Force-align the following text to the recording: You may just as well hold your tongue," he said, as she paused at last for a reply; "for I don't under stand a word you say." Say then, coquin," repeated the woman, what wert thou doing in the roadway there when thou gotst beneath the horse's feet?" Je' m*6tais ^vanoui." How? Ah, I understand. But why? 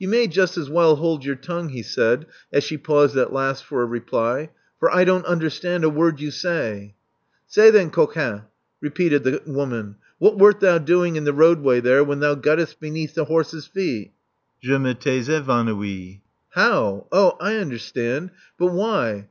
You 0.00 0.08
may 0.08 0.26
just 0.26 0.56
as 0.58 0.68
well 0.68 0.96
hold 0.96 1.24
your 1.24 1.36
tongue," 1.36 1.68
he 1.68 1.84
said, 1.84 2.26
as 2.52 2.64
she 2.64 2.76
paused 2.76 3.16
at 3.16 3.32
last 3.32 3.62
for 3.62 3.82
a 3.82 3.86
reply; 3.86 4.50
"for 4.80 4.92
I 4.92 5.04
don't 5.04 5.24
under 5.26 5.48
stand 5.48 5.84
a 5.84 5.88
word 5.88 6.18
you 6.18 6.32
say." 6.32 6.96
Say 7.46 7.70
then, 7.70 7.90
coquin," 7.90 8.42
repeated 8.80 9.22
the 9.22 9.40
woman, 9.46 9.94
what 10.18 10.36
wert 10.36 10.58
thou 10.58 10.78
doing 10.78 11.14
in 11.14 11.22
the 11.22 11.32
roadway 11.32 11.78
there 11.78 12.02
when 12.02 12.18
thou 12.18 12.34
gotst 12.34 12.80
beneath 12.80 13.14
the 13.14 13.26
horse's 13.26 13.68
feet?" 13.68 14.10
Je' 14.60 14.74
m*6tais 14.74 15.44
^vanoui." 15.44 16.18
How? 16.56 17.06
Ah, 17.12 17.36
I 17.40 17.54
understand. 17.58 18.32
But 18.58 18.72
why? 18.72 19.28